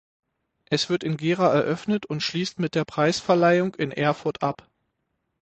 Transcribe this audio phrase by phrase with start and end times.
[0.65, 4.67] Es wird in Gera eröffnet und schließt mit der Preisverleihung in Erfurt ab.